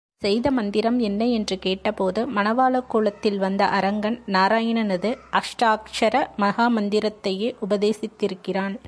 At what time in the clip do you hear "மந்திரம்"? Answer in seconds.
0.51-0.99